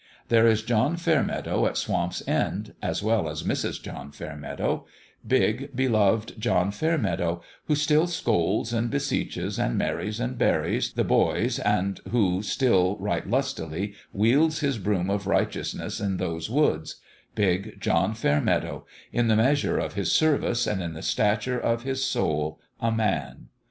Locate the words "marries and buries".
9.77-10.91